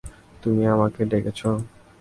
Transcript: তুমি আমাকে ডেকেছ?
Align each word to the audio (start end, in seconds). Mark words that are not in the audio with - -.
তুমি 0.43 0.63
আমাকে 0.65 1.01
ডেকেছ? 1.05 1.39